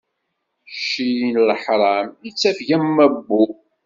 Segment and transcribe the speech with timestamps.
[0.77, 3.43] Cci n leḥṛam, ittafeg am wabbu.